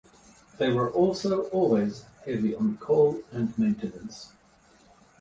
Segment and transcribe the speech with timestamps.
[0.57, 4.33] They were also always heavy on coal and maintenance.